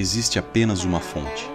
[0.00, 1.48] existe apenas uma fonte.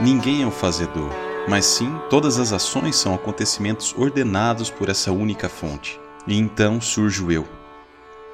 [0.00, 1.10] Ninguém é o fazedor,
[1.48, 6.00] mas sim todas as ações são acontecimentos ordenados por essa única fonte.
[6.26, 7.46] E então surge o eu.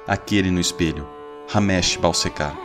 [0.07, 1.07] Aquele no espelho,
[1.49, 2.55] Ramesh Balsekar.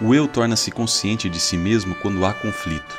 [0.00, 2.98] O eu torna-se consciente de si mesmo quando há conflito.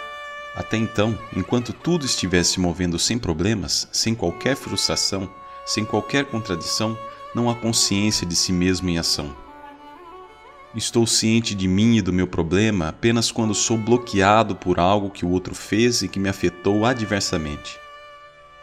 [0.56, 5.30] Até então, enquanto tudo estivesse movendo sem problemas, sem qualquer frustração,
[5.66, 6.98] sem qualquer contradição,
[7.36, 9.47] não há consciência de si mesmo em ação.
[10.78, 15.26] Estou ciente de mim e do meu problema apenas quando sou bloqueado por algo que
[15.26, 17.80] o outro fez e que me afetou adversamente.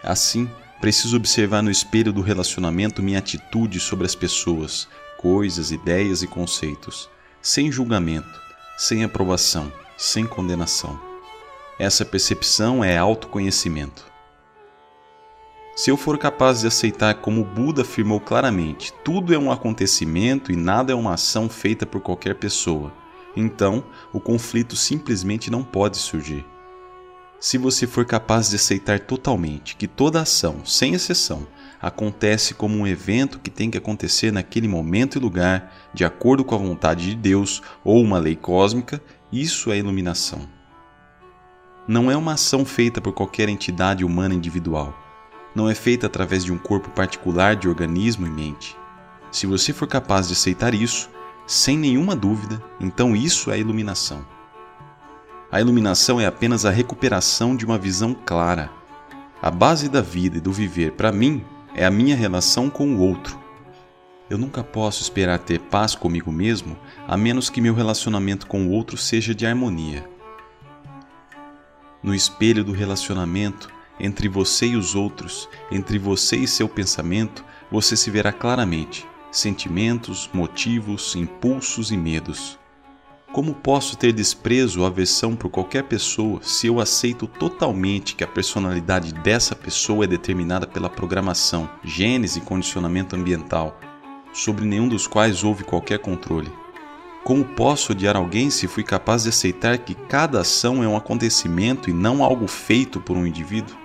[0.01, 0.49] Assim,
[0.81, 4.87] preciso observar no espelho do relacionamento minha atitude sobre as pessoas,
[5.19, 7.11] coisas, ideias e conceitos,
[7.43, 8.41] sem julgamento,
[8.79, 10.97] sem aprovação, sem condenação.
[11.81, 14.14] Essa percepção é autoconhecimento.
[15.75, 20.57] Se eu for capaz de aceitar como Buda afirmou claramente, tudo é um acontecimento e
[20.57, 22.93] nada é uma ação feita por qualquer pessoa,
[23.37, 26.47] então o conflito simplesmente não pode surgir.
[27.41, 31.45] Se você for capaz de aceitar totalmente que toda ação, sem exceção,
[31.83, 36.55] acontece como um evento que tem que acontecer naquele momento e lugar, de acordo com
[36.55, 40.49] a vontade de Deus ou uma lei cósmica, isso é iluminação.
[41.87, 45.04] Não é uma ação feita por qualquer entidade humana individual
[45.55, 48.77] não é feita através de um corpo particular de organismo e mente.
[49.31, 51.09] Se você for capaz de aceitar isso,
[51.47, 54.27] sem nenhuma dúvida, então isso é iluminação.
[55.51, 58.71] A iluminação é apenas a recuperação de uma visão clara.
[59.41, 61.45] A base da vida e do viver, para mim,
[61.75, 63.39] é a minha relação com o outro.
[64.31, 68.71] Eu nunca posso esperar ter paz comigo mesmo a menos que meu relacionamento com o
[68.71, 70.09] outro seja de harmonia.
[72.03, 77.97] No espelho do relacionamento, entre você e os outros, entre você e seu pensamento, você
[77.97, 79.07] se verá claramente
[79.37, 82.59] sentimentos, motivos, impulsos e medos.
[83.33, 88.29] Como posso ter desprezo ou aversão por qualquer pessoa se eu aceito totalmente que a
[88.29, 93.81] personalidade dessa pessoa é determinada pela programação, gênese e condicionamento ambiental,
[94.33, 96.51] sobre nenhum dos quais houve qualquer controle?
[97.25, 101.91] Como posso odiar alguém se fui capaz de aceitar que cada ação é um acontecimento
[101.91, 103.84] e não algo feito por um indivíduo?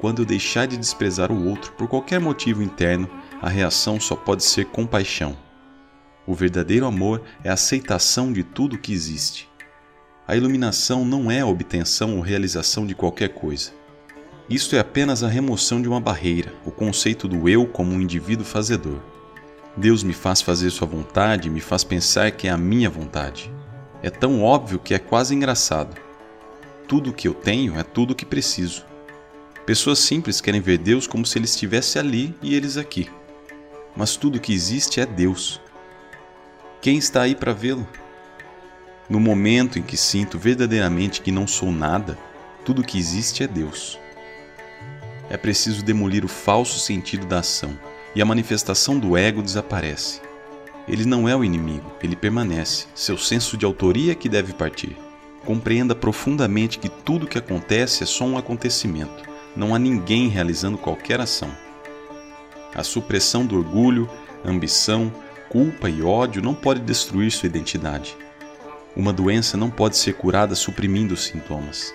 [0.00, 3.06] Quando deixar de desprezar o outro por qualquer motivo interno,
[3.42, 5.36] a reação só pode ser compaixão.
[6.26, 9.46] O verdadeiro amor é a aceitação de tudo que existe.
[10.26, 13.72] A iluminação não é a obtenção ou realização de qualquer coisa.
[14.48, 18.44] Isto é apenas a remoção de uma barreira, o conceito do eu como um indivíduo
[18.44, 19.00] fazedor.
[19.76, 23.52] Deus me faz fazer sua vontade e me faz pensar que é a minha vontade.
[24.02, 25.94] É tão óbvio que é quase engraçado.
[26.88, 28.88] Tudo o que eu tenho é tudo o que preciso.
[29.70, 33.08] Pessoas simples querem ver Deus como se ele estivesse ali e eles aqui.
[33.96, 35.60] Mas tudo que existe é Deus.
[36.82, 37.86] Quem está aí para vê-lo?
[39.08, 42.18] No momento em que sinto verdadeiramente que não sou nada,
[42.64, 43.96] tudo que existe é Deus.
[45.30, 47.78] É preciso demolir o falso sentido da ação
[48.12, 50.20] e a manifestação do ego desaparece.
[50.88, 54.96] Ele não é o inimigo, ele permanece, seu senso de autoria é que deve partir.
[55.44, 61.20] Compreenda profundamente que tudo que acontece é só um acontecimento não há ninguém realizando qualquer
[61.20, 61.50] ação.
[62.74, 64.08] A supressão do orgulho,
[64.44, 65.12] ambição,
[65.48, 68.16] culpa e ódio não pode destruir sua identidade.
[68.96, 71.94] Uma doença não pode ser curada suprimindo os sintomas.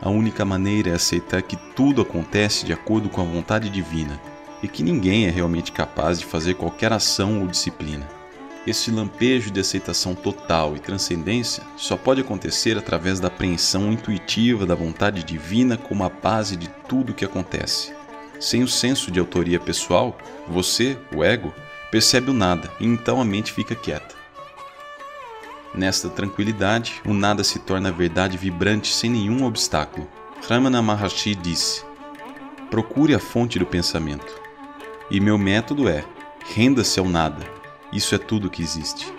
[0.00, 4.20] A única maneira é aceitar que tudo acontece de acordo com a vontade divina
[4.62, 8.19] e que ninguém é realmente capaz de fazer qualquer ação ou disciplina.
[8.66, 14.74] Este lampejo de aceitação total e transcendência só pode acontecer através da apreensão intuitiva da
[14.74, 17.94] vontade divina como a base de tudo o que acontece.
[18.38, 20.16] Sem o senso de autoria pessoal,
[20.46, 21.54] você, o ego,
[21.90, 24.14] percebe o nada e então a mente fica quieta.
[25.74, 30.06] Nesta tranquilidade, o nada se torna verdade vibrante sem nenhum obstáculo.
[30.46, 31.82] Ramana Maharshi disse:
[32.70, 34.38] Procure a fonte do pensamento.
[35.10, 36.04] E meu método é:
[36.54, 37.59] renda-se ao nada
[37.92, 39.12] isso é tudo que existe.